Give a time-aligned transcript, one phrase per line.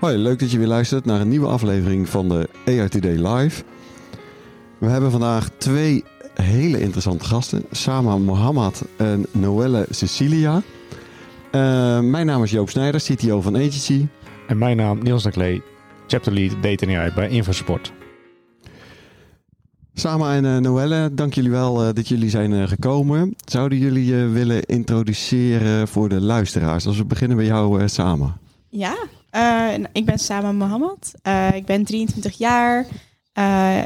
[0.00, 3.62] Hoi, leuk dat je weer luistert naar een nieuwe aflevering van de Today Live.
[4.78, 6.04] We hebben vandaag twee
[6.34, 7.64] hele interessante gasten.
[7.70, 10.54] Sama Mohammed en Noelle Cecilia.
[10.56, 10.62] Uh,
[12.00, 14.06] mijn naam is Joop Snijder, CTO van Agency.
[14.46, 15.62] En mijn naam Niels Naklee,
[16.06, 17.92] Chapter Lead Data AI bij Infosport.
[19.94, 23.34] Sama en uh, Noelle, dank jullie wel uh, dat jullie zijn gekomen.
[23.44, 26.86] Zouden jullie je willen introduceren voor de luisteraars?
[26.86, 28.38] Als we beginnen bij jou, Sama.
[28.68, 28.96] Ja,
[29.92, 31.12] ik ben Sama Mohammed.
[31.54, 32.86] ik ben 23 jaar.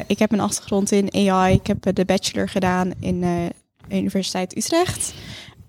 [0.06, 1.54] ik heb een achtergrond in AI.
[1.54, 3.50] Ik heb de bachelor gedaan in de
[3.88, 5.14] Universiteit Utrecht.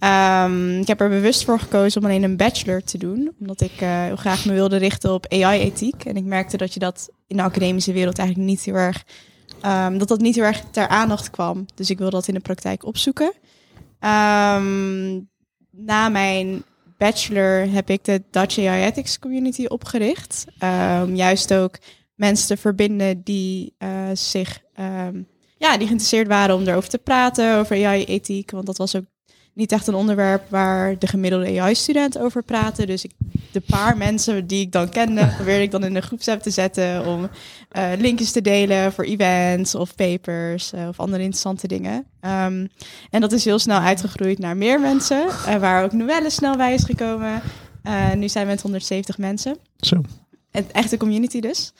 [0.04, 3.72] Um, ik heb er bewust voor gekozen om alleen een bachelor te doen, omdat ik
[3.80, 6.06] heel graag me wilde richten op AI-ethiek.
[6.06, 9.04] En ik merkte dat je dat in de academische wereld eigenlijk niet heel erg,
[9.66, 11.66] um, dat dat niet heel erg ter aandacht kwam.
[11.76, 13.34] Dus ik wilde dat in de praktijk opzoeken.
[14.00, 15.30] Um,
[15.72, 16.64] na mijn
[17.02, 20.46] bachelor heb ik de Dutch AI Ethics Community opgericht.
[21.14, 21.78] juist ook
[22.16, 24.62] mensen te verbinden die uh, zich
[25.62, 28.52] ja, die geïnteresseerd waren om erover te praten, over AI-ethiek.
[28.52, 29.06] Want dat was ook
[29.54, 32.88] niet echt een onderwerp waar de gemiddelde AI-student over praten.
[32.88, 33.12] Dus ik,
[33.52, 37.06] de paar mensen die ik dan kende, probeerde ik dan in een groepsapp te zetten
[37.06, 37.30] om
[37.78, 42.06] uh, linkjes te delen voor events of papers uh, of andere interessante dingen.
[42.22, 42.70] Um,
[43.10, 46.74] en dat is heel snel uitgegroeid naar meer mensen, uh, waar ook Noelle snel bij
[46.74, 47.42] is gekomen.
[48.16, 49.58] nu zijn we met 170 mensen.
[49.78, 50.02] Zo.
[50.52, 51.74] Een echte community dus.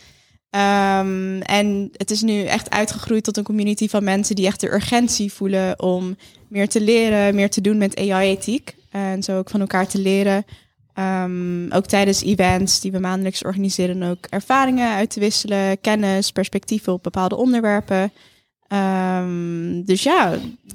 [0.56, 4.74] Um, en het is nu echt uitgegroeid tot een community van mensen die echt de
[4.74, 6.16] urgentie voelen om
[6.48, 8.76] meer te leren, meer te doen met AI-ethiek.
[8.90, 10.46] En zo ook van elkaar te leren.
[11.00, 16.94] Um, ook tijdens events die we maandelijks organiseren, ook ervaringen uit te wisselen, kennis, perspectieven
[16.94, 18.12] op bepaalde onderwerpen.
[18.68, 20.32] Um, dus ja,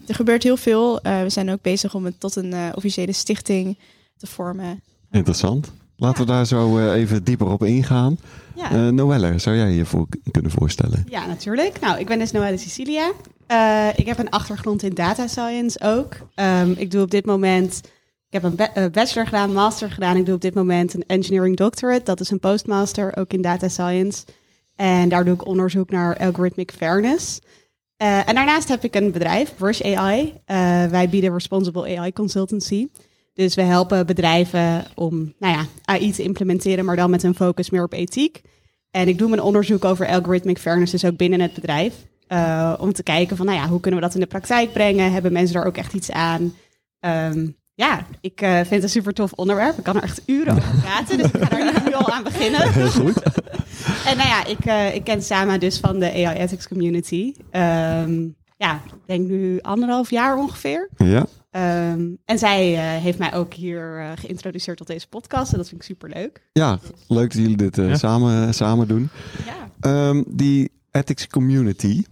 [0.06, 1.06] er gebeurt heel veel.
[1.06, 3.78] Uh, we zijn ook bezig om het tot een uh, officiële stichting
[4.16, 4.82] te vormen.
[5.10, 5.72] Interessant.
[5.96, 8.18] Laten we daar zo uh, even dieper op ingaan.
[8.54, 8.72] Ja.
[8.72, 11.04] Uh, Noelle, zou jij je voor kunnen voorstellen?
[11.08, 11.80] Ja, natuurlijk.
[11.80, 13.12] Nou, ik ben dus Noelle Cecilia.
[13.50, 16.16] Uh, ik heb een achtergrond in data science ook.
[16.34, 17.80] Um, ik doe op dit moment,
[18.28, 20.16] ik heb een bachelor gedaan, master gedaan.
[20.16, 22.04] Ik doe op dit moment een engineering doctorate.
[22.04, 24.24] Dat is een postmaster, ook in data science.
[24.76, 27.40] En daar doe ik onderzoek naar algorithmic fairness.
[28.02, 30.34] Uh, en daarnaast heb ik een bedrijf, Rush AI.
[30.90, 32.88] wij bieden responsible AI consultancy.
[33.34, 37.70] Dus we helpen bedrijven om nou ja, AI te implementeren, maar dan met een focus
[37.70, 38.40] meer op ethiek.
[38.90, 41.94] En ik doe mijn onderzoek over algorithmic fairness dus ook binnen het bedrijf.
[42.78, 45.12] Om te kijken van, nou ja, hoe kunnen we dat in de praktijk brengen?
[45.12, 46.54] Hebben mensen daar ook echt iets aan?
[47.00, 49.78] Um, ja, ik uh, vind het een super tof onderwerp.
[49.78, 52.72] Ik kan er echt uren over praten, dus ik ga daar nu al aan beginnen.
[52.72, 53.22] Heel goed.
[54.08, 57.34] en nou ja, ik, uh, ik ken Sama dus van de AI Ethics Community.
[57.52, 60.88] Um, ja, ik denk nu anderhalf jaar ongeveer.
[60.96, 61.26] Ja.
[61.92, 65.52] Um, en zij uh, heeft mij ook hier uh, geïntroduceerd tot deze podcast.
[65.52, 66.42] En dat vind ik super leuk.
[66.52, 67.96] Ja, leuk dat jullie dit uh, ja.
[67.96, 69.08] samen, samen doen.
[69.46, 70.08] Ja.
[70.08, 72.02] Um, die ethics community.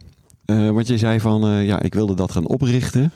[0.47, 3.13] wat je zei van, ja, ik wilde dat gaan oprichten.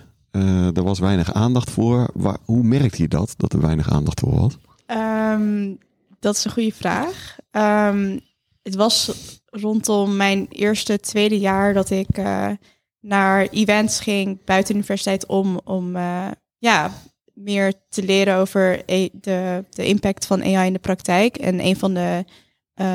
[0.74, 2.08] Er was weinig aandacht voor.
[2.44, 4.58] Hoe merkte je dat, dat er weinig aandacht voor was?
[4.86, 5.78] Um,
[6.20, 7.36] dat is een goede vraag.
[8.62, 9.12] het was
[9.44, 12.18] rondom mijn eerste, tweede jaar dat ik
[13.00, 16.26] naar events ging buiten de universiteit om, om uh,
[16.58, 16.90] ja,
[17.34, 18.82] meer te leren over
[19.12, 21.36] de, de impact van AI in de praktijk.
[21.36, 22.24] En een van de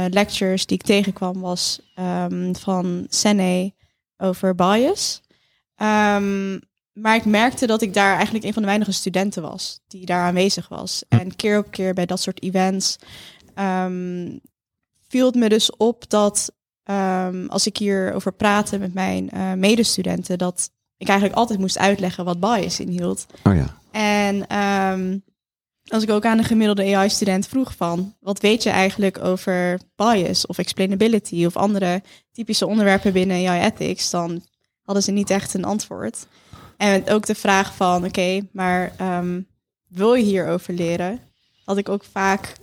[0.09, 3.74] lectures die ik tegenkwam was um, van Sene
[4.18, 5.22] over bias.
[6.94, 10.22] Maar ik merkte dat ik daar eigenlijk een van de weinige studenten was die daar
[10.22, 11.04] aanwezig was.
[11.09, 12.96] En keer op keer bij dat soort events
[13.59, 14.40] um,
[15.08, 16.52] viel het me dus op dat
[16.84, 22.26] um, als ik hierover praatte met mijn uh, medestudenten, dat ik eigenlijk altijd moest uitleggen
[22.26, 23.26] wat bias inhield.
[23.44, 23.78] Oh ja.
[23.91, 25.23] En um,
[25.88, 30.46] als ik ook aan een gemiddelde AI-student vroeg van, wat weet je eigenlijk over bias
[30.46, 32.02] of explainability of andere
[32.32, 34.44] typische onderwerpen binnen AI ethics, dan
[34.82, 36.28] hadden ze niet echt een antwoord.
[36.78, 39.47] En ook de vraag van, oké, okay, maar um,
[39.87, 41.20] wil je hierover leren?
[41.66, 42.55] Had ik ook vaak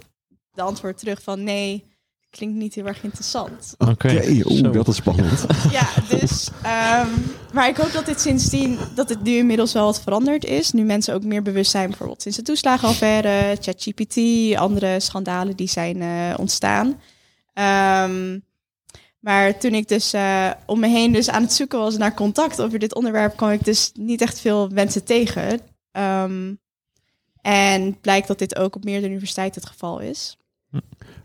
[0.55, 1.85] de antwoord terug van, nee,
[2.31, 3.75] klinkt niet heel erg interessant.
[3.79, 4.43] Oké, okay.
[4.43, 4.73] okay.
[4.73, 5.47] dat is spannend.
[5.71, 10.01] ja, dus, um, maar ik hoop dat dit sindsdien, dat het nu inmiddels wel wat
[10.01, 10.73] veranderd is.
[10.73, 14.19] Nu mensen ook meer bewust zijn, bijvoorbeeld sinds de toeslagenaffaire, ChatGPT,
[14.57, 17.01] andere schandalen die zijn uh, ontstaan.
[17.55, 18.39] Ehm,
[19.21, 22.63] maar toen ik dus eh, om me heen dus aan het zoeken was naar contact
[22.63, 25.61] over dit onderwerp, kwam ik dus niet echt veel mensen tegen.
[25.93, 26.55] Ehm,
[27.41, 30.37] en blijkt dat dit ook op meerdere universiteiten het geval is.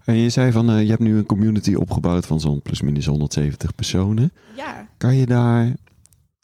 [0.05, 3.75] En je zei van, eh, je hebt nu een community opgebouwd van zo'n plusminus 170
[3.75, 4.31] personen.
[4.55, 5.73] Ja, Kan je daar,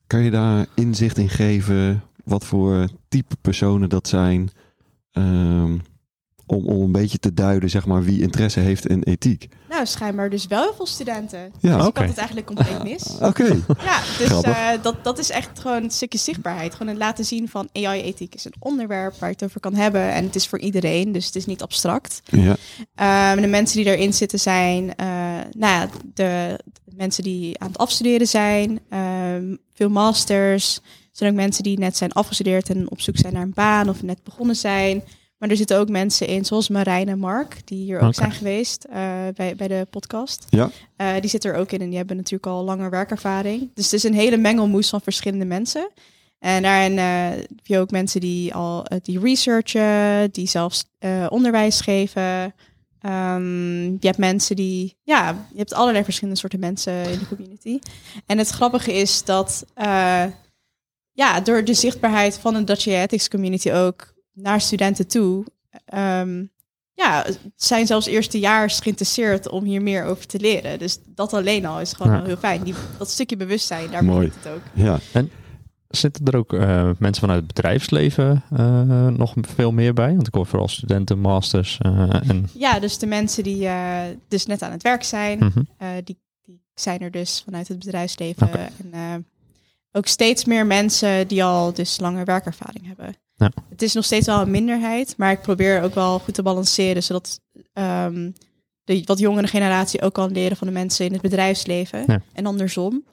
[0.07, 4.49] kan je daar inzicht in geven wat voor type personen dat zijn?
[5.11, 5.77] Ehm,
[6.51, 9.47] om, om een beetje te duiden, zeg maar, wie interesse heeft in ethiek.
[9.69, 11.51] nou schijnbaar dus wel heel veel studenten.
[11.59, 13.03] Ja, dus ik had het eigenlijk compleet mis.
[13.29, 13.63] Oké.
[13.83, 16.71] Ja, dus eh, dat, dat is echt gewoon een stukje zichtbaarheid.
[16.73, 20.13] Gewoon het laten zien van AI-ethiek is een onderwerp waar je het over kan hebben.
[20.13, 22.21] En het is voor iedereen, dus het is niet abstract.
[22.25, 22.55] Ja.
[22.95, 25.07] Ehm, de mensen die erin zitten zijn, eh,
[25.51, 30.75] nou ja, de, de mensen die aan het afstuderen zijn, ehm, veel masters.
[30.75, 33.89] Er zijn ook mensen die net zijn afgestudeerd en op zoek zijn naar een baan
[33.89, 35.03] of net begonnen zijn.
[35.41, 38.83] Maar er zitten ook mensen in, zoals Marijn en Mark, die hier ook zijn geweest
[38.83, 38.95] eh,
[39.35, 40.45] bij, bij de podcast.
[40.49, 40.69] Ja.
[40.95, 43.69] Eh, die zitten er ook in en die hebben natuurlijk al langer werkervaring.
[43.73, 45.89] Dus het is een hele mengelmoes van verschillende mensen.
[46.39, 51.81] En daarin eh, heb je ook mensen die al die researchen, die zelfs eh, onderwijs
[51.81, 52.53] geven.
[53.01, 57.79] Ehm, je hebt mensen die, ja, je hebt allerlei verschillende soorten mensen in de community.
[58.25, 60.25] En het grappige is dat, eh,
[61.11, 65.45] ja, door de zichtbaarheid van de Dutch Ethics community ook naar studenten toe,
[65.85, 66.43] ehm,
[66.93, 70.79] ja, zijn zelfs eerstejaars geïnteresseerd om hier meer over te leren.
[70.79, 72.23] Dus dat alleen al is gewoon Ja.
[72.23, 72.63] heel fijn.
[72.63, 74.25] Die, dat stukje bewustzijn, daar Mooi.
[74.27, 74.61] begint het ook.
[74.73, 74.99] Ja.
[75.87, 80.13] Zitten er ook eh, mensen vanuit het bedrijfsleven eh, nog veel meer bij?
[80.15, 82.49] Want ik hoor vooral studenten, masters eh, en...
[82.53, 85.61] Ja, dus de mensen die eh, dus net aan het werk zijn, Mhm.
[85.77, 88.49] eh, die, die zijn er dus vanuit het bedrijfsleven.
[88.53, 89.01] En eh,
[89.91, 93.15] ook steeds meer mensen die al dus lange werkervaring hebben.
[93.41, 93.51] Ja.
[93.69, 97.03] Het is nog steeds wel een minderheid, maar ik probeer ook wel goed te balanceren,
[97.03, 97.39] zodat
[97.73, 98.31] ehm,
[98.83, 102.21] de wat jongere generatie ook kan leren van de mensen in het bedrijfsleven Ja.
[102.33, 103.03] en andersom.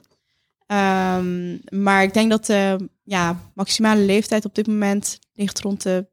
[0.65, 6.07] Ehm, maar ik denk dat de ja, maximale leeftijd op dit moment ligt rond de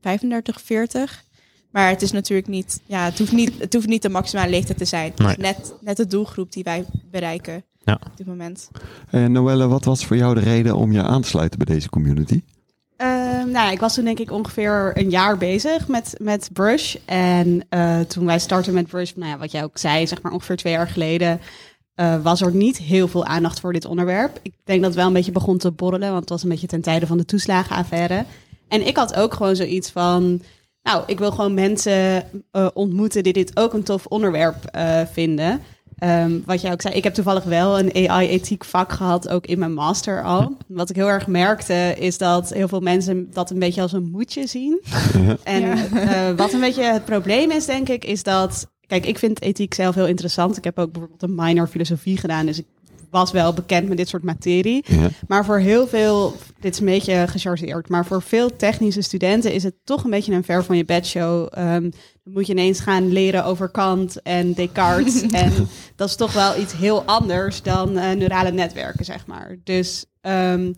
[0.00, 1.24] 35, 40.
[1.70, 4.78] Maar het is natuurlijk niet, ja, het hoeft niet, het hoeft niet de maximale leeftijd
[4.78, 5.12] te zijn.
[5.16, 7.94] Het is net, net de doelgroep die wij bereiken Ja.
[8.06, 8.70] op dit moment.
[9.10, 11.88] En Noelle, wat was voor jou de reden om je aan te sluiten bij deze
[11.88, 12.42] community?
[13.30, 16.94] Ehm, nou, ik was toen denk ik ongeveer een jaar bezig met, met Brush.
[17.04, 20.32] En eh, toen wij startten met Brush, nou ja, wat jij ook zei, zeg maar
[20.32, 21.40] ongeveer twee jaar geleden,
[21.94, 24.38] eh, was er niet heel veel aandacht voor dit onderwerp.
[24.42, 26.66] Ik denk dat het wel een beetje begon te borrelen, want het was een beetje
[26.66, 28.24] ten tijde van de toeslagenaffaire.
[28.68, 30.42] En ik had ook gewoon zoiets van,
[30.82, 34.78] nou, ik wil gewoon mensen eh, ontmoeten die dit ook een tof onderwerp
[35.12, 35.60] vinden.
[36.00, 39.58] Ehm, wat jij ook zei, ik heb toevallig wel een AI-ethiek vak gehad, ook in
[39.58, 40.56] mijn master al.
[40.66, 44.10] Wat ik heel erg merkte, is dat heel veel mensen dat een beetje als een
[44.10, 44.80] moedje zien.
[45.42, 45.76] En Ja.
[45.92, 48.68] eh, wat een beetje het probleem is, denk ik, is dat...
[48.86, 50.56] Kijk, ik vind ethiek zelf heel interessant.
[50.56, 52.66] Ik heb ook bijvoorbeeld een minor filosofie gedaan, dus ik
[53.10, 54.84] was wel bekend met dit soort materie.
[54.86, 55.08] Ja.
[55.28, 59.62] Maar voor heel veel, dit is een beetje gechargeerd, maar voor veel technische studenten is
[59.62, 61.48] het toch een beetje een ver van je bedshow.
[61.50, 61.90] Ehm
[62.24, 65.22] dan moet je ineens gaan leren over Kant en Descartes.
[65.44, 65.52] en
[65.96, 69.56] dat is toch wel iets heel anders dan eh, neurale netwerken, zeg maar.
[69.64, 70.72] Dus ehm,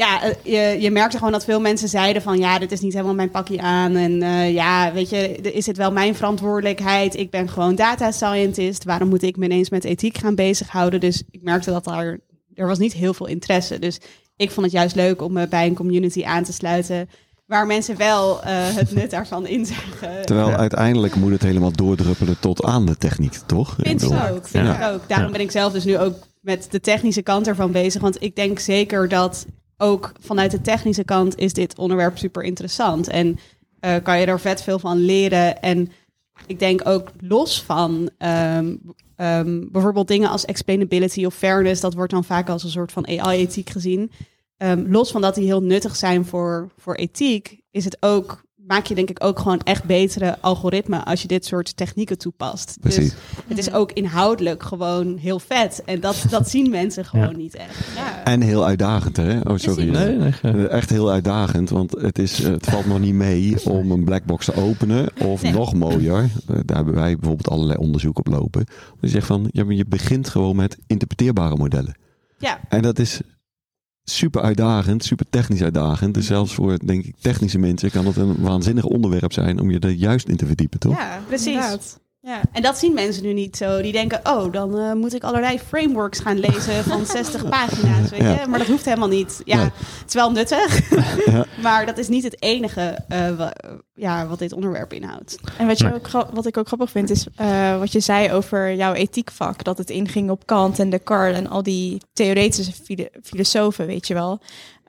[0.00, 2.92] ja, eh, je, je merkte gewoon dat veel mensen zeiden van ja, dit is niet
[2.92, 3.96] helemaal mijn pakje aan.
[3.96, 7.16] En eh, ja, weet je, is het wel mijn verantwoordelijkheid?
[7.16, 8.84] Ik ben gewoon data scientist.
[8.84, 11.00] Waarom moet ik me ineens met ethiek gaan bezighouden?
[11.00, 12.18] Dus ik merkte dat daar,
[12.54, 13.78] er was niet heel veel interesse.
[13.78, 13.98] Dus
[14.36, 17.08] ik vond het juist leuk om me bij een community aan te sluiten.
[17.46, 20.24] Waar mensen wel eh, het nut daarvan inzagen.
[20.26, 20.56] Terwijl Ja.
[20.56, 23.76] uiteindelijk moet het helemaal doordruppelen tot aan de techniek, toch?
[23.78, 24.48] Ik Vind ik ook.
[24.48, 24.88] Vind Ja.
[24.88, 25.08] ik ook.
[25.08, 25.32] Daarom Ja.
[25.32, 28.00] ben ik zelf dus nu ook met de technische kant ervan bezig.
[28.00, 29.46] Want ik denk zeker dat
[29.80, 33.08] ook vanuit de technische kant is dit onderwerp super interessant.
[33.08, 33.38] En
[33.80, 35.62] eh, kan je er vet veel van leren.
[35.62, 35.92] En
[36.46, 38.76] ik denk ook los van ehm,
[39.16, 41.80] ehm, bijvoorbeeld dingen als explainability of fairness.
[41.80, 44.10] Dat wordt dan vaak als een soort van AI-ethiek gezien.
[44.56, 48.86] Ehm, los van dat die heel nuttig zijn voor, voor ethiek, is het ook, maak
[48.86, 52.76] je denk ik ook gewoon echt betere algoritmen als je dit soort technieken toepast.
[52.80, 53.08] Precies.
[53.10, 53.14] Dus
[53.48, 55.82] het is ook inhoudelijk gewoon heel vet.
[55.84, 57.36] En dat, dat zien mensen gewoon Ja.
[57.36, 57.76] niet echt.
[57.96, 58.24] Ja.
[58.24, 59.40] En heel uitdagend, hè?
[59.40, 59.88] Oh, sorry.
[59.90, 63.90] Nee, nee, Eh, Echt heel uitdagend, want het, is, het valt nog niet mee om
[63.90, 65.08] een blackbox te openen.
[65.24, 65.52] Of Nee.
[65.52, 68.66] nog mooier, eh, daar hebben wij bijvoorbeeld allerlei onderzoek op lopen.
[69.00, 71.94] Je zegt van, ja, maar je begint gewoon met interpreteerbare modellen.
[72.38, 73.20] Ja, En dat is
[74.16, 76.14] super uitdagend, super technisch uitdagend.
[76.14, 79.78] Dus zelfs voor, denk ik, technische mensen kan het een waanzinnig onderwerp zijn om je
[79.78, 80.96] er juist in te verdiepen, toch?
[80.96, 81.46] Ja, Precies.
[81.46, 82.00] inderdaad.
[82.22, 82.40] Ja.
[82.52, 83.82] En dat zien mensen nu niet zo.
[83.82, 88.20] Die denken, oh, dan eh, moet ik allerlei frameworks gaan lezen van 60 pagina's, weet
[88.20, 88.26] je.
[88.26, 88.46] Ja.
[88.46, 89.40] Maar dat hoeft helemaal niet.
[89.44, 89.64] Ja, Nee.
[89.98, 90.90] het is wel nuttig,
[91.26, 91.46] Ja.
[91.62, 93.48] maar dat is niet het enige eh,
[93.94, 95.36] ja, wat dit onderwerp inhoudt.
[95.58, 95.92] En wat, je Nee.
[95.94, 99.64] ook, wat ik ook grappig vind, is eh, wat je zei over jouw ethiekvak.
[99.64, 104.14] Dat het inging op Kant en Descartes en al die theoretische file- filosofen, weet je
[104.14, 104.40] wel.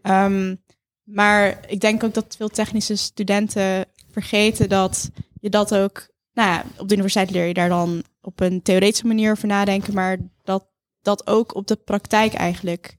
[0.02, 0.56] Ehm,
[1.04, 5.10] maar ik denk ook dat veel technische studenten vergeten dat
[5.40, 6.10] je dat ook...
[6.34, 9.94] Nou ja, op de universiteit leer je daar dan op een theoretische manier over nadenken.
[9.94, 10.70] Maar dat
[11.02, 12.98] dat ook op de praktijk eigenlijk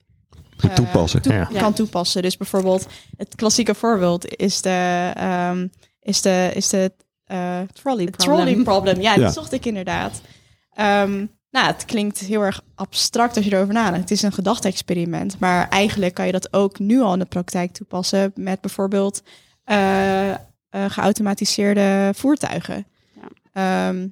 [0.61, 1.23] eh, toepassen.
[1.23, 1.45] toe- Ja.
[1.59, 2.23] kan toepassen.
[2.23, 2.87] Dus bijvoorbeeld
[3.17, 5.11] het klassieke voorbeeld is de...
[5.15, 5.67] ehm,
[6.01, 6.93] is de, is de
[7.25, 9.19] eh, Trolley het trolley problem, ja, Ja.
[9.25, 10.21] die zocht ik inderdaad.
[10.73, 14.01] Ehm, nou, het klinkt heel erg abstract als je erover nadenkt.
[14.01, 17.73] Het is een gedachte-experiment, maar eigenlijk kan je dat ook nu al in de praktijk
[17.73, 19.23] toepassen met bijvoorbeeld
[19.65, 20.37] eh, eh,
[20.71, 22.87] geautomatiseerde voertuigen.
[23.53, 23.89] Ja.
[23.89, 24.09] Ehm,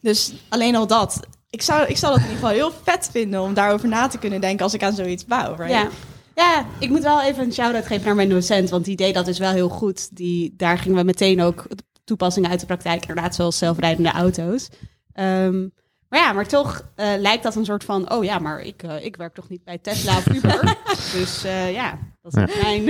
[0.00, 1.20] dus alleen al dat.
[1.50, 4.18] Ik zou, ik zou dat in ieder geval heel vet vinden om daarover na te
[4.18, 5.54] kunnen denken als ik aan zoiets bouw.
[5.56, 5.70] Right?
[5.70, 5.88] Ja.
[6.34, 9.24] ja, ik moet wel even een shout-out geven naar mijn docent, want die deed dat
[9.24, 10.16] dus wel heel goed.
[10.16, 11.66] Die, daar gingen we meteen ook
[12.04, 14.68] toepassingen uit de praktijk, inderdaad zoals zelfrijdende auto's.
[15.12, 15.68] Ehm,
[16.08, 19.04] maar ja, maar toch eh, lijkt dat een soort van, oh ja, maar ik, eh,
[19.04, 20.76] ik werk toch niet bij Tesla of Uber.
[21.18, 22.84] dus eh, ja, dat is mijn...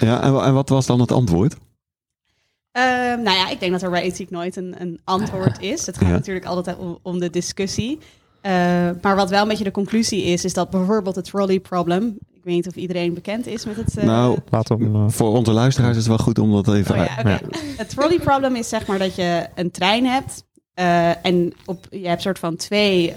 [0.00, 1.56] Ja, en, en wat was dan het antwoord?
[2.76, 5.86] Ehm, nou ja, ik denk dat er bij ethiek nooit een, een antwoord is.
[5.86, 6.12] Het gaat Ja.
[6.14, 7.98] natuurlijk altijd om, om de discussie.
[8.40, 8.52] Eh,
[9.02, 12.18] maar wat wel een beetje de conclusie is, is dat bijvoorbeeld het trolley problem.
[12.34, 13.96] Ik weet niet of iedereen bekend is met het.
[13.96, 16.74] eh, nou, Laten we hem, eh, voor onze luisteraars is het wel goed om dat
[16.74, 16.94] even...
[16.98, 17.28] Oh ja, oké.
[17.30, 17.40] Ja.
[17.76, 20.44] Het trolley problem is zeg maar dat je een trein hebt.
[20.74, 23.12] eh, en op, je hebt soort van twee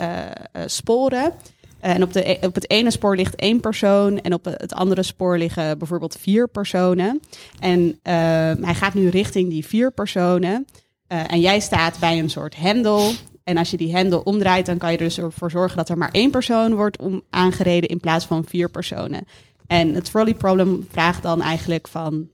[0.66, 1.34] sporen.
[1.80, 4.22] Eh, en op, de, op het ene spoor ligt één persoon.
[4.22, 7.20] En op het andere spoor liggen bijvoorbeeld vier personen.
[7.60, 8.14] En eh,
[8.62, 10.66] hij gaat nu richting die vier personen.
[11.10, 13.12] Eh, en jij staat bij een soort hendel.
[13.44, 15.98] En als je die hendel omdraait, dan kan je er dus ervoor zorgen dat er
[15.98, 19.26] maar één persoon wordt om aangereden in plaats van vier personen.
[19.68, 22.30] En het trolley problem vraagt dan eigenlijk van,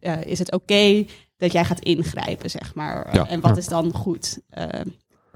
[0.00, 1.06] eh, is het oké
[1.36, 3.14] dat jij gaat ingrijpen, zeg maar?
[3.14, 3.28] Ja.
[3.28, 4.38] En wat is dan goed?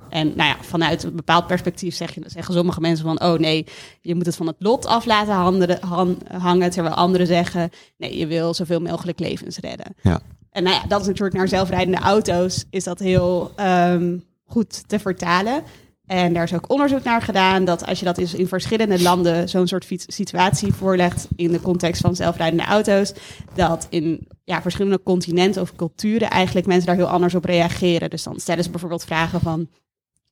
[0.09, 3.67] En nou ja, vanuit een bepaald perspectief zeg je, zeggen sommige mensen van, oh nee,
[4.01, 8.19] je moet het van het lot af laten handelen- han- hangen, terwijl anderen zeggen, nee,
[8.19, 9.95] je wil zoveel mogelijk levens redden.
[10.03, 10.21] Ja.
[10.51, 14.99] En nou ja, dat is natuurlijk naar zelfrijdende auto's, is dat heel ehm, goed te
[14.99, 15.63] vertalen.
[16.07, 19.49] En daar is ook onderzoek naar gedaan dat als je dat is in verschillende landen
[19.49, 23.13] zo'n soort situatie voorlegt in de context van zelfrijdende auto's,
[23.55, 28.11] dat in ja, verschillende continenten of culturen eigenlijk mensen daar heel anders op reageren.
[28.11, 29.69] Dus dan stellen ze bijvoorbeeld vragen van,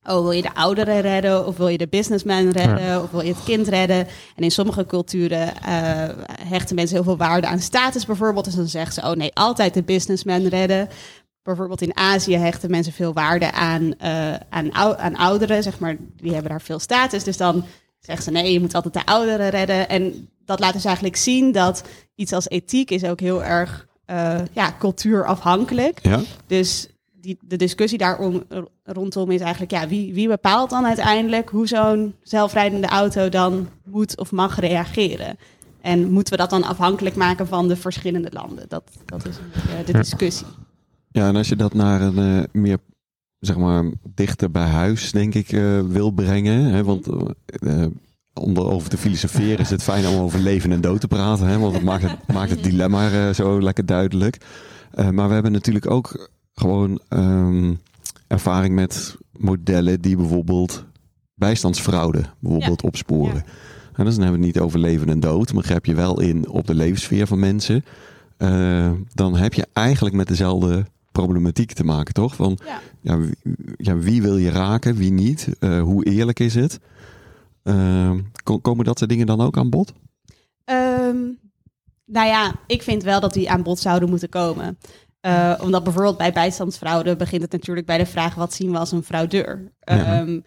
[0.05, 3.33] oh wil je de ouderen redden of wil je de businessman redden of wil je
[3.33, 4.07] het kind redden?
[4.35, 6.09] En in sommige culturen eh,
[6.41, 8.45] hechten mensen heel veel waarde aan status bijvoorbeeld.
[8.45, 10.89] Dus dan zeggen ze, oh nee, altijd de businessman redden.
[11.43, 15.95] Bijvoorbeeld in Azië hechten mensen veel waarde aan, eh, aan, ou- aan ouderen, zeg maar.
[16.21, 17.23] Die hebben daar veel status.
[17.23, 17.65] Dus dan
[17.99, 19.89] zeggen ze, nee, je moet altijd de ouderen redden.
[19.89, 21.83] En dat laat dus eigenlijk zien dat
[22.15, 25.99] iets als ethiek is ook heel erg eh, ja, cultuurafhankelijk.
[26.01, 26.19] Ja?
[26.47, 26.87] Dus
[27.25, 28.43] die, de discussie daar om,
[28.83, 34.17] rondom is eigenlijk, ja, wie, wie bepaalt dan uiteindelijk hoe zo'n zelfrijdende auto dan moet
[34.17, 35.37] of mag reageren?
[35.81, 38.65] En moeten we dat dan afhankelijk maken van de verschillende landen?
[38.67, 39.35] Dat, dat is
[39.85, 40.47] de discussie.
[41.11, 42.77] Ja, en als je dat naar een eh, meer,
[43.39, 43.83] zeg maar,
[44.15, 46.63] dichter bij huis, denk ik, eh, wil brengen.
[46.63, 47.91] Hè, want eh, eh,
[48.33, 51.47] om erover te filosoferen is het fijn om over leven en dood te praten.
[51.47, 54.37] Hè, want het maakt het, maakt het dilemma eh, zo lekker duidelijk.
[54.91, 57.73] Eh, maar we hebben natuurlijk ook gewoon ehm,
[58.27, 60.85] ervaring met modellen die bijvoorbeeld
[61.35, 63.43] bijstandsfraude bijvoorbeeld opsporen.
[63.93, 66.21] En dus dan hebben we het niet over leven en dood, maar grijp je wel
[66.21, 67.85] in op de levenssfeer van mensen.
[68.37, 72.35] eh, dan heb je eigenlijk met dezelfde problematiek te maken, toch?
[72.35, 72.79] Van Ja.
[73.01, 73.35] ja, wie,
[73.77, 75.49] ja, wie wil je raken, wie niet?
[75.59, 76.79] Eh, hoe eerlijk is het?
[77.63, 78.11] Eh,
[78.43, 79.93] ko- komen dat soort dingen dan ook aan bod?
[80.63, 81.17] Ehm,
[82.05, 84.77] nou ja, ik vind wel dat die aan bod zouden moeten komen.
[85.25, 88.91] Eh, omdat bijvoorbeeld bij bijstandsfraude begint het natuurlijk bij de vraag: wat zien we als
[88.91, 89.71] een fraudeur?
[89.79, 90.19] Ja.
[90.19, 90.39] Ehm,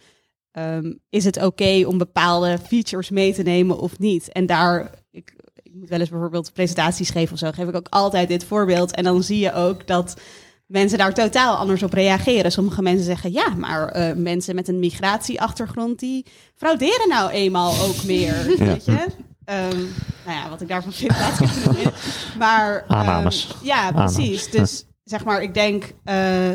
[0.51, 4.33] ehm, is het oké om bepaalde features mee te nemen of niet?
[4.33, 7.87] En daar, ik, ik moet wel eens bijvoorbeeld presentaties geven of zo, geef ik ook
[7.91, 8.95] altijd dit voorbeeld.
[8.95, 10.21] En dan zie je ook dat
[10.67, 12.53] mensen daar totaal anders op reageren.
[12.53, 18.05] Sommige mensen zeggen ja, maar eh, mensen met een migratieachtergrond die frauderen nou eenmaal ook
[18.05, 18.51] meer.
[18.51, 18.65] Ja.
[18.65, 19.07] Weet je?
[19.49, 19.79] Ehm,
[20.25, 21.95] nou ja, wat ik daarvan vind, laat ik het.
[22.39, 23.31] Maar ehm,
[23.63, 24.51] ja, precies.
[24.51, 26.53] Dus zeg maar, ik denk eh,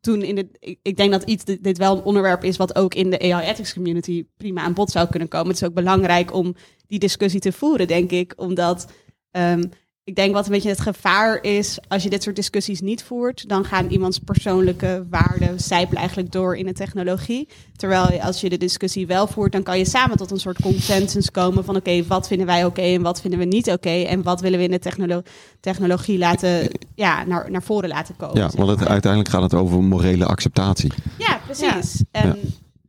[0.00, 2.76] toen in de, ik, ik denk dat iets dit, dit wel een onderwerp is wat
[2.76, 5.48] ook in de AI ethics community prima aan bod zou kunnen komen.
[5.48, 6.54] Het is ook belangrijk om
[6.86, 8.86] die discussie te voeren, denk ik, omdat
[9.30, 9.62] ehm,
[10.06, 13.48] ik denk wat een beetje het gevaar is, als je dit soort discussies niet voert,
[13.48, 17.48] dan gaan iemands persoonlijke waarden zijpelen eigenlijk door in de technologie.
[17.76, 21.30] Terwijl als je de discussie wel voert, dan kan je samen tot een soort consensus
[21.30, 24.40] komen van oké, wat vinden wij oké en wat vinden we niet oké en wat
[24.40, 25.22] willen we in de technolo
[25.60, 28.36] technologie laten, ja, naar, naar voren laten komen.
[28.36, 30.92] Ja, want het, uiteindelijk gaat het over morele acceptatie.
[31.18, 32.02] Ja, precies.
[32.10, 32.36] En Ja.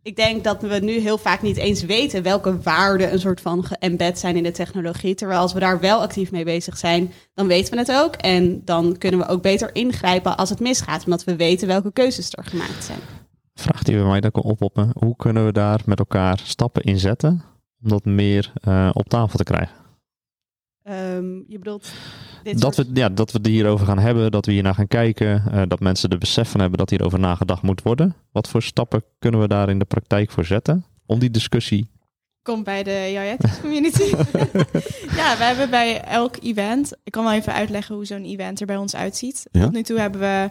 [0.08, 3.64] Ik denk dat we nu heel vaak niet eens weten welke waarden een soort van
[3.64, 5.16] geëmbed zijn in de technologie.
[5.16, 8.16] Terwijl als we daar wel actief mee bezig zijn, dan weten we het ook.
[8.16, 12.32] En dan kunnen we ook beter ingrijpen als het misgaat, omdat we weten welke keuzes
[12.32, 13.00] er gemaakt zijn.
[13.54, 14.92] Vraag die bij mij dan kan oppoppen.
[15.00, 17.44] Hoe kunnen we daar met elkaar stappen in zetten
[17.84, 19.76] om dat meer eh, op tafel te krijgen?
[20.84, 21.92] Ehm, je bedoelt
[22.54, 25.44] dit Dat we, ja, dat we het hierover gaan hebben, dat we hiernaar gaan kijken,
[25.52, 28.16] eh, dat mensen er besef van hebben dat hierover nagedacht moet worden.
[28.32, 31.90] Wat voor stappen kunnen we daar in de praktijk voor zetten om die discussie?
[32.42, 34.04] Kom bij de Ethics Community.
[35.20, 36.92] ja, we hebben bij elk event...
[37.04, 39.46] Ik kan wel even uitleggen hoe zo'n event er bij ons uitziet.
[39.52, 39.62] Ja.
[39.62, 40.50] Tot nu toe hebben we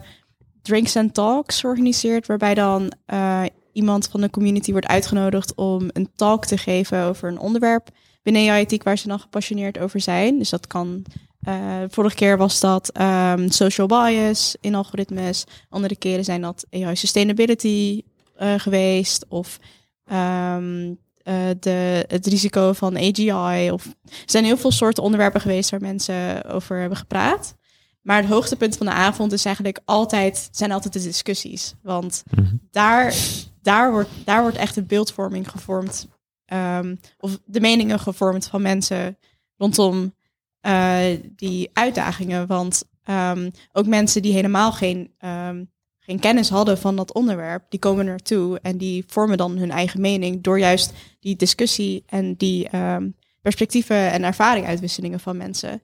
[0.62, 2.26] drinks and talks georganiseerd...
[2.26, 5.54] waarbij dan eh, iemand van de community wordt uitgenodigd...
[5.54, 7.88] om een talk te geven over een onderwerp
[8.22, 8.82] binnen AI Ethiek...
[8.82, 10.38] waar ze dan gepassioneerd over zijn.
[10.38, 11.04] Dus dat kan...
[11.46, 15.44] eh, vorige keer was dat ehm, social bias in algoritmes.
[15.68, 18.02] Andere keren zijn dat AI sustainability
[18.36, 19.24] eh, geweest.
[19.28, 19.58] Of
[20.04, 23.70] ehm, eh, de, het risico van AGI.
[23.70, 27.54] Of, er zijn heel veel soorten onderwerpen geweest waar mensen over hebben gepraat.
[28.02, 31.74] Maar het hoogtepunt van de avond is eigenlijk altijd, zijn altijd de discussies.
[31.82, 32.22] Want
[32.70, 33.14] daar,
[33.62, 36.06] daar, wordt, daar wordt echt een beeldvorming gevormd.
[36.44, 39.18] ehm, of de meningen gevormd van mensen
[39.56, 40.14] rondom
[40.66, 42.46] eh, die uitdagingen.
[42.46, 45.64] Want ehm, ook mensen die helemaal geen, ehm,
[45.98, 50.00] geen kennis hadden van dat onderwerp, die komen naartoe en die vormen dan hun eigen
[50.00, 53.08] mening door juist die discussie en die ehm,
[53.42, 55.82] perspectieven en ervaringuitwisselingen van mensen.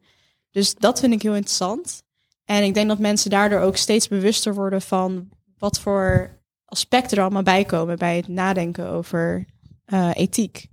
[0.51, 2.03] Dus dat vind ik heel interessant.
[2.45, 7.23] En ik denk dat mensen daardoor ook steeds bewuster worden van wat voor aspecten er
[7.23, 9.47] allemaal bij komen bij het nadenken over
[9.85, 10.67] eh, ethiek.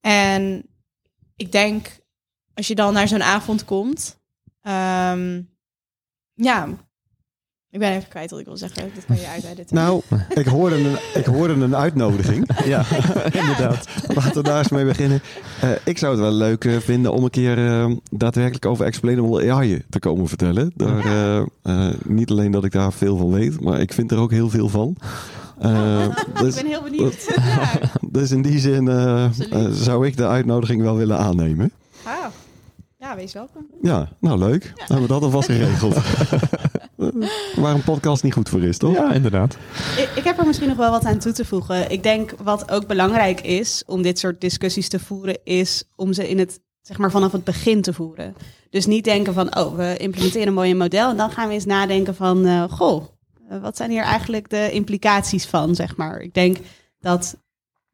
[0.00, 0.66] En
[1.36, 1.98] ik denk,
[2.58, 4.18] als je dan naar zo'n avond komt,
[4.62, 5.40] ehm,
[6.34, 6.68] ja,
[7.70, 8.90] ik ben even kwijt wat ik wil zeggen.
[8.94, 9.64] Dat kan je.
[9.70, 10.02] Nou,
[10.34, 12.50] ik hoorde een, ik hoorde een uitnodiging.
[12.64, 12.84] Ja,
[13.40, 13.88] inderdaad.
[14.14, 15.20] Laten we daar eens mee beginnen.
[15.60, 19.52] Eh, ik zou het wel leuk eh, vinden om een keer eh, daadwerkelijk over explainable
[19.52, 20.72] AI te komen vertellen.
[20.74, 21.06] Daar,
[21.62, 24.50] eh, niet alleen dat ik daar veel van weet, maar ik vind er ook heel
[24.50, 24.96] veel van.
[25.58, 27.34] Eh, ik dus, ben heel benieuwd.
[27.36, 27.70] ja.
[28.10, 28.86] dus in die zin
[29.72, 31.72] zou ik de uitnodiging wel willen aannemen.
[32.02, 32.26] Ah,
[33.08, 33.66] ja, wees welkom.
[33.82, 34.62] Ja, nou leuk.
[34.62, 35.94] Dan hebben we dat alvast geregeld.
[37.62, 38.92] Waar een podcast niet goed voor is, toch?
[38.92, 39.56] Ja, inderdaad.
[39.96, 41.90] Ik, ik heb er misschien nog wel wat aan toe te voegen.
[41.90, 46.28] Ik denk wat ook belangrijk is om dit soort discussies te voeren, is om ze
[46.28, 48.34] in het, zeg maar, vanaf het begin te voeren.
[48.70, 51.64] Dus niet denken van, oh, we implementeren een mooi model en dan gaan we eens
[51.64, 53.04] nadenken van, eh, goh,
[53.48, 56.20] eh, wat zijn hier eigenlijk de implicaties van, zeg maar.
[56.20, 56.56] Ik denk
[57.00, 57.36] dat,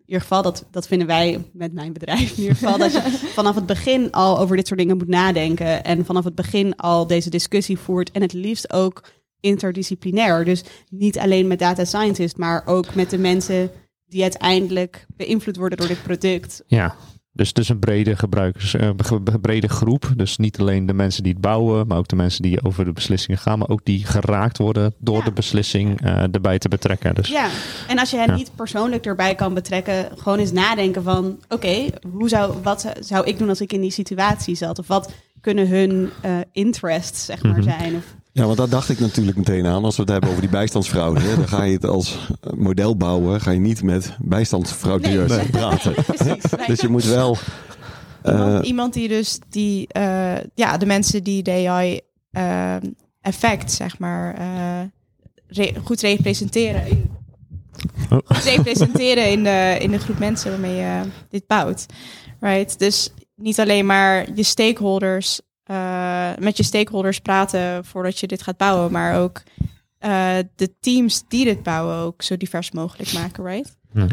[0.06, 3.00] in ieder geval, dat, dat vinden wij met mijn bedrijf in ieder geval, dat je
[3.38, 7.06] vanaf het begin al over dit soort dingen moet nadenken en vanaf het begin al
[7.06, 9.04] deze discussie voert en het liefst ook
[9.40, 10.44] interdisciplinair.
[10.44, 13.70] Dus niet alleen met data scientists, maar ook met de mensen
[14.06, 16.62] die uiteindelijk beïnvloed worden door dit product.
[16.66, 16.94] Ja,
[17.37, 20.12] dus het is een brede gebruikers, eh, ge- brede groep.
[20.16, 22.92] Dus niet alleen de mensen die het bouwen, maar ook de mensen die over de
[22.92, 25.25] beslissingen gaan, maar ook die geraakt worden door Ja.
[25.25, 27.14] de beslissing eh, erbij te betrekken.
[27.14, 27.49] Dus Ja,
[27.88, 28.35] en als je hen Ja.
[28.35, 33.38] niet persoonlijk erbij kan betrekken, gewoon eens nadenken van, oké, hoe zou, wat zou ik
[33.38, 34.79] doen als ik in die situatie zat?
[34.79, 37.62] Of wat kunnen hun eh, interests, zeg maar, Mhm.
[37.62, 37.94] zijn?
[37.97, 38.05] Of,
[38.37, 39.85] Ja, want daar dacht ik natuurlijk meteen aan.
[39.85, 41.20] Als we het hebben over die bijstandsfraude.
[41.20, 42.18] hè, dan ga je het als
[42.57, 43.40] model bouwen.
[43.40, 45.51] Ga je niet met bijstandsfraudeurs Nee, nee.
[45.51, 45.94] praten.
[46.14, 46.42] precies.
[46.66, 47.37] Dus je moet wel...
[48.23, 52.77] eh, Iemand, iemand die dus die, eh, ja, de mensen die de AI eh,
[53.20, 54.37] effect, zeg maar,
[55.47, 56.87] re- goed representeren.
[56.88, 57.12] In,
[58.11, 58.18] Oh.
[58.25, 61.87] Goed representeren in de, in de groep mensen waarmee je dit bouwt.
[62.40, 62.79] Right?
[62.79, 68.57] Dus niet alleen maar je stakeholders, eh, met je stakeholders praten voordat je dit gaat
[68.57, 69.42] bouwen, maar ook
[69.98, 73.77] eh, de teams die dit bouwen ook zo divers mogelijk maken, right?
[73.92, 74.07] Ja.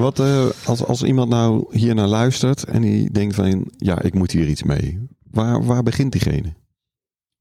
[0.00, 3.70] Wat eh, als, als iemand nou hier naar luistert en die denkt van...
[3.76, 5.06] Ja, ik moet hier iets mee.
[5.30, 6.52] Waar, waar begint diegene?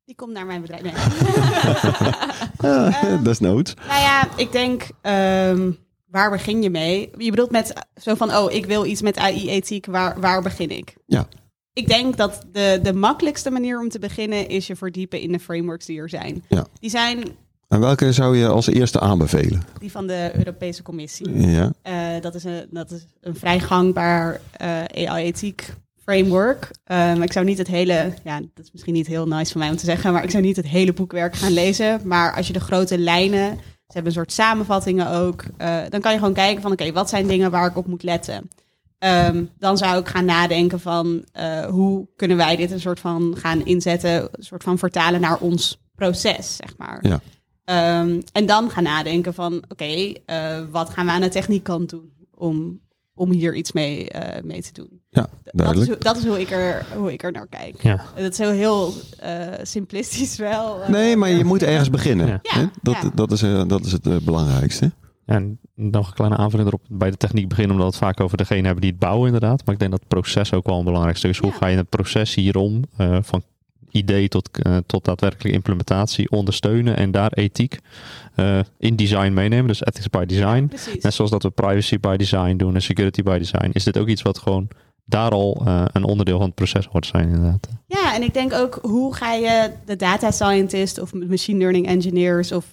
[0.06, 0.82] Die komt naar mijn bedrijf.
[0.84, 0.94] Nee.
[2.58, 3.74] Ah, desnoods.
[3.88, 5.72] Nou ja, ik denk, ehm,
[6.06, 7.10] waar begin je mee?
[7.18, 10.96] Je bedoelt met zo van, oh, ik wil iets met AI-ethiek, waar, waar begin ik?
[11.06, 11.28] Ja.
[11.74, 15.40] Ik denk dat de, de makkelijkste manier om te beginnen is je verdiepen in de
[15.40, 16.44] frameworks die er zijn.
[16.48, 16.66] Ja.
[16.80, 17.24] Die zijn
[17.68, 19.64] En welke zou je als eerste aanbevelen?
[19.80, 21.50] die van de Europese Commissie.
[21.50, 26.72] Ja, Eh, dat, is een, dat is een vrij gangbaar eh, AI-ethiek framework.
[26.92, 29.70] Um, ik zou niet het hele, ja, dat is misschien niet heel nice van mij
[29.70, 32.02] om te zeggen, maar ik zou niet het hele boekwerk gaan lezen.
[32.04, 36.12] Maar als je de grote lijnen, ze hebben een soort samenvattingen ook, uh, dan kan
[36.12, 38.50] je gewoon kijken van oké, wat zijn dingen waar ik op moet letten.
[39.06, 43.36] Um, dan zou ik gaan nadenken van uh, hoe kunnen wij dit een soort van
[43.38, 47.06] gaan inzetten, een soort van vertalen naar ons proces, zeg maar.
[47.08, 47.20] Ja.
[48.02, 51.90] Um, en dan gaan nadenken van oké, okay, uh, wat gaan we aan de techniekkant
[51.90, 52.80] doen om,
[53.14, 55.02] om hier iets mee, uh, mee te doen.
[55.10, 55.88] Ja, duidelijk.
[55.90, 57.82] Dat is, dat is hoe, ik er, hoe ik er naar kijk.
[57.84, 58.06] Ja.
[58.16, 60.80] Dat is heel, heel uh, simplistisch wel.
[60.88, 62.28] nee, maar je moet ergens beginnen.
[62.28, 62.40] Ja.
[62.42, 62.66] Hè?
[62.82, 63.12] Dat, Ja.
[63.16, 64.92] dat, is, uh, dat is het uh, belangrijkste.
[65.34, 68.38] En nog een kleine aanvulling erop bij de techniek beginnen, omdat we het vaak over
[68.38, 69.66] degene hebben die het bouwen inderdaad.
[69.66, 71.38] Maar ik denk dat het proces ook wel een belangrijk stuk is.
[71.38, 71.58] Hoe Ja.
[71.58, 73.44] ga je het proces hierom uh, van
[73.92, 77.80] idee tot, uh, tot daadwerkelijke implementatie ondersteunen en daar ethiek
[78.36, 79.68] uh, in design meenemen.
[79.68, 80.72] Dus ethics by design.
[81.02, 83.70] Net zoals dat we privacy by design doen en security by design.
[83.72, 84.68] Is dit ook iets wat gewoon
[85.06, 87.68] daar al uh, een onderdeel van het proces hoort zijn inderdaad.
[87.88, 92.52] Ja, en ik denk ook hoe ga je de data scientist of machine learning engineers
[92.52, 92.66] of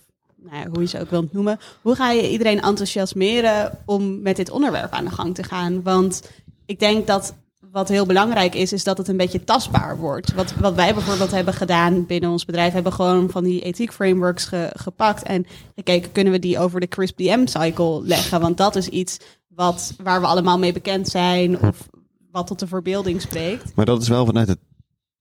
[0.42, 4.36] nou ja, hoe je ze ook wilt noemen, hoe ga je iedereen enthousiasmeren om met
[4.36, 5.82] dit onderwerp aan de gang te gaan?
[5.82, 6.30] Want
[6.66, 7.34] ik denk dat
[7.72, 10.32] wat heel belangrijk is, is dat het een beetje tastbaar wordt.
[10.32, 14.44] Wat, wat wij bijvoorbeeld hebben gedaan binnen ons bedrijf, hebben gewoon van die ethiek frameworks
[14.44, 18.40] ge, gepakt en gekeken, kunnen we die over de CRISP DM cycle leggen?
[18.40, 21.88] Want dat is iets wat, waar we allemaal mee bekend zijn of
[22.30, 23.74] wat tot de verbeelding spreekt.
[23.74, 24.58] Maar dat is wel vanuit de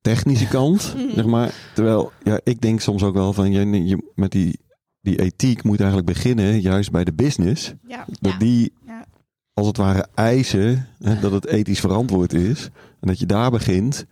[0.01, 1.53] technische kant, zeg maar.
[1.75, 4.60] Terwijl, ja, ik denk soms ook wel van, je, je, met die,
[5.09, 7.73] die ethiek moet eigenlijk beginnen juist bij de business.
[7.87, 8.05] Ja.
[8.19, 8.37] Dat Ja.
[8.37, 9.05] die, Ja.
[9.53, 12.69] als het ware, eisen hè, dat het ethisch verantwoord is.
[12.99, 14.05] En dat je daar begint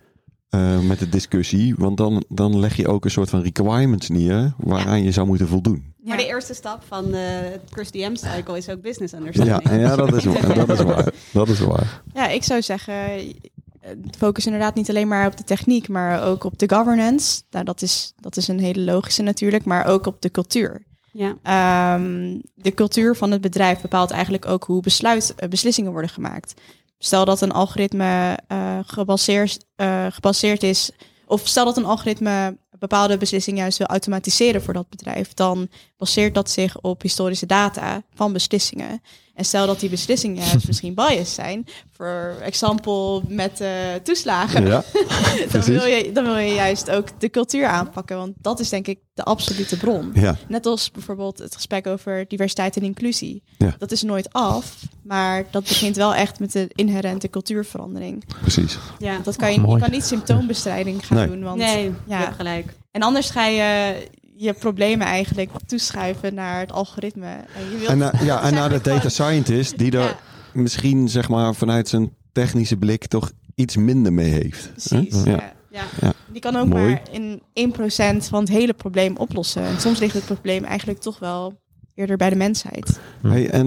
[0.54, 1.74] uh, met de discussie.
[1.76, 5.48] Want dan, dan leg je ook een soort van requirements neer waaraan je zou moeten
[5.48, 5.94] voldoen.
[6.04, 9.80] Maar de eerste stap van de Chris DM cycle is ook business Ja, understanding.
[9.80, 11.12] ja dat, is, waar, dat is waar.
[11.32, 12.02] Dat is waar.
[12.14, 16.44] Ja, ik zou zeggen, eh, focus inderdaad niet alleen maar op de techniek, maar ook
[16.44, 17.42] op de governance.
[17.50, 20.82] Nou, dat is, dat is een hele logische natuurlijk, maar ook op de cultuur.
[21.20, 26.54] Um, de cultuur van het bedrijf bepaalt eigenlijk ook hoe besluit, uh, beslissingen worden gemaakt.
[26.98, 30.90] Stel dat een algoritme uh, gebaseerd, uh, gebaseerd is,
[31.26, 36.34] of stel dat een algoritme bepaalde beslissingen juist wil automatiseren voor dat bedrijf, dan baseert
[36.34, 39.02] dat zich op historische data van beslissingen.
[39.38, 43.68] En stel dat die beslissingen juist misschien biased zijn, voor example met uh,
[44.02, 44.84] toeslagen, ja,
[45.52, 48.86] dan, wil je, dan wil je juist ook de cultuur aanpakken, want dat is denk
[48.86, 50.10] ik de absolute bron.
[50.14, 50.36] Ja.
[50.48, 53.42] Net als bijvoorbeeld het gesprek over diversiteit en inclusie.
[53.58, 53.74] Ja.
[53.78, 58.24] Dat is nooit af, maar dat begint wel echt met de inherente cultuurverandering.
[58.40, 58.78] Precies.
[58.98, 59.18] Ja.
[59.22, 61.26] Dat kan je, je kan niet symptoombestrijding gaan Nee.
[61.26, 62.18] doen, want Nee, ja.
[62.18, 62.74] je hebt gelijk.
[62.90, 63.94] en anders ga je
[64.40, 67.26] je problemen eigenlijk toeschuiven naar het algoritme.
[67.26, 70.18] En je wilt En, na, ja, en naar de data gewoon- scientist die er Ja.
[70.52, 74.70] misschien zeg maar vanuit zijn technische blik toch iets minder mee heeft.
[74.72, 75.22] Precies.
[75.24, 75.52] Ja.
[75.70, 75.82] Ja.
[76.00, 76.12] Ja.
[76.32, 76.84] Die kan ook Mooi.
[76.90, 79.62] maar in 1% van het hele probleem oplossen.
[79.62, 81.60] En soms ligt het probleem eigenlijk toch wel
[81.94, 83.00] eerder bij de mensheid.
[83.22, 83.66] Hey, en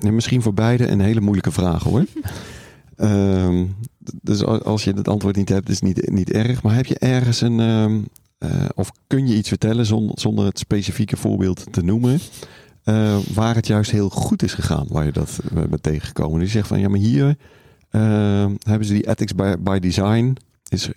[0.00, 2.04] uh, misschien voor beide een hele moeilijke vraag hoor.
[2.96, 3.76] um,
[4.22, 6.62] dus als je het antwoord niet hebt, is niet, niet erg.
[6.62, 7.60] Maar heb je ergens een.
[7.60, 8.06] Um,
[8.38, 12.20] uh, of kun je iets vertellen zonder, zonder het specifieke voorbeeld te noemen?
[12.84, 16.38] Uh, waar het juist heel goed is gegaan, waar je dat uh, bent tegengekomen.
[16.38, 17.36] Dus je zegt van ja, maar hier
[18.62, 20.36] hebben ze die ethics by, by design.
[20.68, 20.90] Is,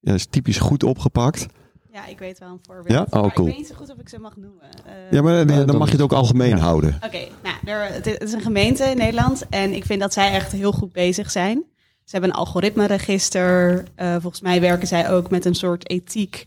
[0.00, 1.46] ja, is typisch goed opgepakt.
[1.92, 2.88] Ja, ik weet wel een voorbeeld.
[2.88, 3.06] Ja?
[3.10, 3.46] Oh, maar cool.
[3.46, 4.68] Ik weet niet zo goed of ik ze mag noemen.
[4.86, 6.56] Uh, ja, maar dan, dan mag je het ook algemeen Ja.
[6.56, 6.94] houden.
[6.94, 10.32] Oké, okay, nou, er, het is een gemeente in Nederland en ik vind dat zij
[10.32, 11.64] echt heel goed bezig zijn.
[12.08, 13.84] Ze hebben een algoritmeregister.
[13.96, 16.46] Uh, volgens mij werken zij ook met een soort ethiek.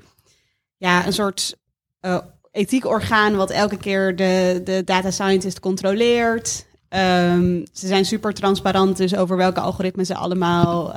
[0.77, 1.57] Ja, een soort
[2.01, 2.17] uh,
[2.51, 6.65] ethiek orgaan wat elke keer de, de data scientist controleert.
[6.89, 10.95] Um, ze zijn super transparant dus over welke algoritmen ze allemaal uh,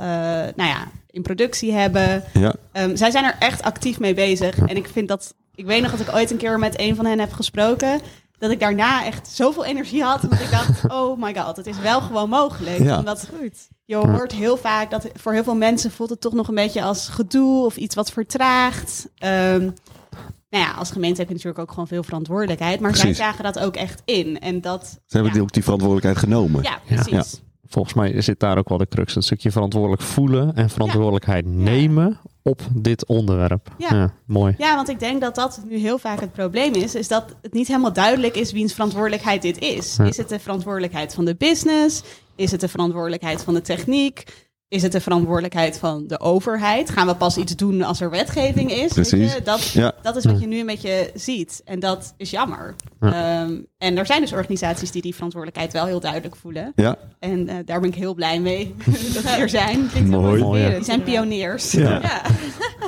[0.55, 2.23] nou ja, in productie hebben.
[2.33, 2.53] Ja.
[2.73, 4.57] Um, zij zijn er echt actief mee bezig.
[4.57, 5.33] En ik vind dat.
[5.55, 8.01] Ik weet nog dat ik ooit een keer met een van hen heb gesproken.
[8.37, 10.21] Dat ik daarna echt zoveel energie had.
[10.21, 12.79] Dat ik dacht: oh my god, het is wel gewoon mogelijk.
[12.79, 12.97] Ja.
[12.97, 13.29] Omdat
[13.85, 16.83] je hoort heel vaak dat voor heel veel mensen voelt het toch nog een beetje
[16.83, 19.09] als gedoe of iets wat vertraagt.
[19.23, 19.73] Um,
[20.49, 22.79] nou ja, als gemeente heb je natuurlijk ook gewoon veel verantwoordelijkheid.
[22.79, 23.17] Maar Precies.
[23.17, 24.39] zij zagen dat ook echt in.
[24.39, 24.99] En dat.
[25.05, 26.63] Ze hebben ja, ook die verantwoordelijkheid genomen.
[26.63, 27.09] ja, precies.
[27.09, 27.23] Ja.
[27.67, 29.15] Volgens mij zit daar ook wel de crux.
[29.15, 33.75] Een stukje verantwoordelijk voelen en verantwoordelijkheid nemen op dit onderwerp.
[33.77, 34.13] Ja.
[34.25, 34.55] mooi.
[34.57, 36.95] Ja, want ik denk dat dat nu heel vaak het probleem is.
[36.95, 39.95] Is dat het niet helemaal duidelijk is wiens verantwoordelijkheid dit is.
[39.95, 40.03] Ja.
[40.03, 42.03] Is het de verantwoordelijkheid van de business?
[42.35, 44.23] Is het de verantwoordelijkheid van de techniek?
[44.67, 46.89] Is het de verantwoordelijkheid van de overheid?
[46.89, 48.77] Gaan we pas iets doen als er wetgeving is?
[48.79, 49.33] Weet Precies.
[49.33, 49.41] je?
[49.41, 49.91] Dat, Ja.
[50.01, 51.61] dat is wat je nu een beetje ziet.
[51.65, 52.75] En dat is jammer.
[52.99, 56.71] Ehm, en er zijn dus organisaties die die verantwoordelijkheid wel heel duidelijk voelen.
[56.75, 58.75] Ja, En eh, daar ben ik heel blij mee
[59.13, 59.89] dat die er zijn.
[60.05, 60.41] mooi.
[60.41, 60.69] Mooi, ja.
[60.69, 61.71] Die zijn pioniers.
[61.71, 61.99] Ja.
[62.01, 62.21] Ja.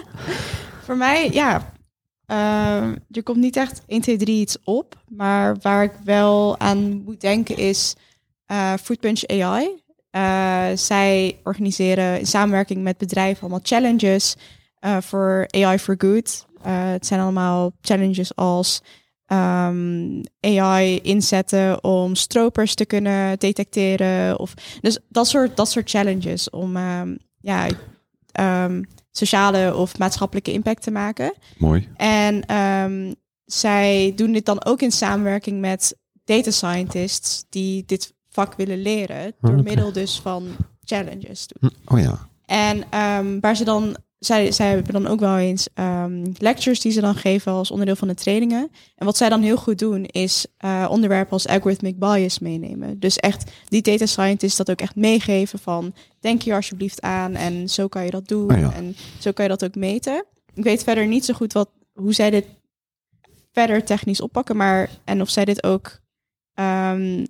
[0.86, 1.74] Voor mij, ja.
[2.26, 4.96] ehm, er komt niet echt 1, 2, 3 iets op.
[5.08, 7.96] Maar waar ik wel aan moet denken is
[8.46, 9.68] eh Foodpunch AI.
[10.18, 14.36] Eh, zij organiseren in samenwerking met bedrijven allemaal challenges
[14.80, 16.46] eh, voor AI for Good.
[16.62, 18.82] Eh, het zijn allemaal challenges als
[19.26, 24.40] ehm, AI inzetten om stropers te kunnen detecteren.
[24.40, 27.68] Of, dus dat soort, dat soort challenges om ehm, ja,
[28.32, 31.34] ehm, sociale of maatschappelijke impact te maken.
[31.58, 31.90] mooi.
[31.96, 32.44] En
[33.46, 39.34] zij doen dit dan ook in samenwerking met data scientists die dit vak willen leren,
[39.42, 39.62] door Oké.
[39.62, 40.48] middel dus van
[40.84, 41.48] challenges.
[41.48, 41.72] Doen.
[41.86, 46.26] Oh ja, En ehm, waar ze dan, zij, zij hebben dan ook wel eens ehm,
[46.38, 48.72] lectures die ze dan geven als onderdeel van de trainingen.
[48.96, 53.00] En wat zij dan heel goed doen, is eh, onderwerpen als algorithmic bias meenemen.
[53.00, 57.70] Dus echt die data scientists dat ook echt meegeven van, denk hier alsjeblieft aan en
[57.70, 58.52] zo kan je dat doen.
[58.52, 58.74] Ah ja.
[58.74, 60.26] En zo kan je dat ook meten.
[60.54, 62.46] Ik weet verder niet zo goed wat, hoe zij dit
[63.52, 66.00] verder technisch oppakken, maar en of zij dit ook
[66.54, 67.26] ehm,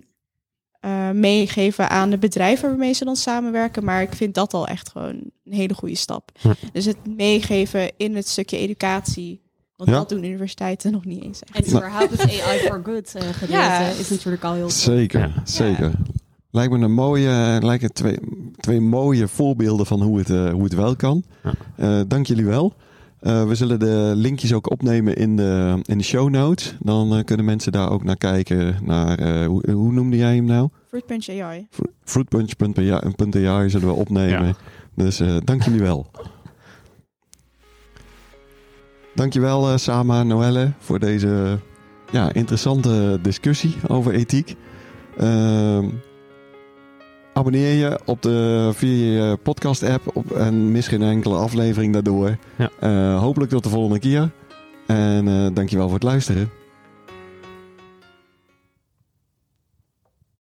[0.88, 3.84] eh, meegeven aan de bedrijven waarmee ze dan samenwerken.
[3.84, 6.30] Maar ik vind dat al echt gewoon een hele goede stap.
[6.40, 6.48] Hm.
[6.72, 9.40] Dus het meegeven in het stukje educatie.
[9.76, 9.96] Want Ja.
[9.96, 11.40] dat doen universiteiten nog niet eens.
[11.42, 11.66] echt.
[11.66, 13.88] En überhaupt het AI for Good eh, gedeelte Ja.
[13.88, 15.32] is natuurlijk al heel zeker, Ja.
[15.44, 15.90] zeker.
[16.50, 18.18] Lijkt me een mooie, lijken twee,
[18.60, 21.24] twee mooie voorbeelden van hoe het, eh, hoe het wel kan.
[21.44, 21.52] Ja.
[21.76, 22.74] Eh, dank jullie wel.
[23.20, 26.74] Eh, we zullen de linkjes ook opnemen in de, in de show notes.
[26.80, 28.76] Dan eh, kunnen mensen daar ook naar kijken.
[28.82, 30.68] Naar, eh, hoe, hoe noemde jij hem nou?
[30.88, 31.66] Fruitpunch AI.
[31.70, 34.46] Fru- Fruitpunch.ai zullen we opnemen.
[34.46, 34.54] Ja.
[34.94, 36.06] Dus eh, dank jullie wel.
[39.14, 41.58] Dankjewel uh, Sama en Noelle voor deze
[42.12, 44.54] ja, interessante discussie over ethiek.
[47.38, 52.36] Abonneer je op de, via je podcast app op, en mis geen enkele aflevering daardoor.
[52.56, 52.70] Ja.
[52.80, 54.30] Eh, hopelijk tot de volgende keer.
[54.86, 56.50] En eh dankjewel voor het luisteren.